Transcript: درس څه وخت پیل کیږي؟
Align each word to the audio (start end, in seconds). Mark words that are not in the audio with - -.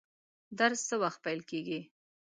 درس 0.59 0.79
څه 0.89 0.95
وخت 1.03 1.19
پیل 1.25 1.39
کیږي؟ 1.49 1.79